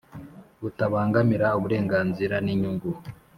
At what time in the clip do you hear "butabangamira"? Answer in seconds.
0.61-1.47